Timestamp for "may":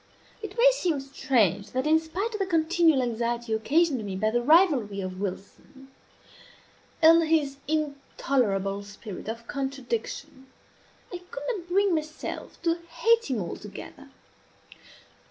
0.57-0.71